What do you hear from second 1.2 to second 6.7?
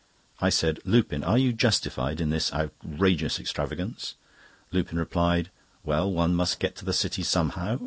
are you justified in this outrageous extravagance?" Lupin replied: "Well, one must